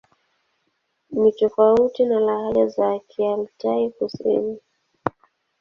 Ni 1.11 1.31
tofauti 1.31 2.05
na 2.05 2.19
lahaja 2.19 2.67
za 2.67 2.99
Kialtai-Kusini. 2.99 4.57